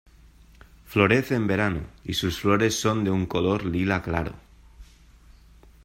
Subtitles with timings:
[0.83, 4.33] Florece en verano, y sus flores son de un color lila claro.